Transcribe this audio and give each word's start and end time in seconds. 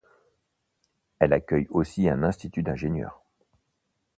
Elle 1.19 1.31
accueille 1.31 1.67
aussi 1.69 2.09
un 2.09 2.23
institut 2.23 2.63
d'Ingénieurs. 2.63 3.21